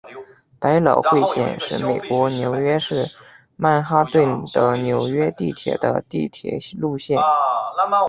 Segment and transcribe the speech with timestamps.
[0.57, 3.05] 百老汇线是美国纽约市
[3.55, 7.15] 曼哈顿的纽约地铁的地铁路线。